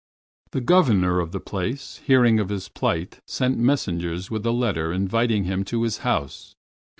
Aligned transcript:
The 0.49 0.61
governor 0.61 1.19
of 1.19 1.31
the 1.31 1.39
place, 1.39 1.97
hearing 2.03 2.39
of 2.39 2.49
his 2.49 2.69
plight, 2.69 3.19
sent 3.27 3.59
messengers 3.59 4.31
with 4.31 4.43
a 4.47 4.51
letter 4.51 4.91
inviting 4.91 5.43
him 5.43 5.63
to 5.65 5.83
his 5.83 5.99
house. 5.99 6.55